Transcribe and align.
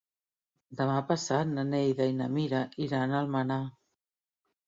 Demà 0.77 0.95
passat 1.09 1.51
na 1.57 1.65
Neida 1.73 2.07
i 2.13 2.17
na 2.21 2.29
Mira 2.37 2.61
iran 2.85 3.13
a 3.13 3.19
Almenar. 3.21 3.61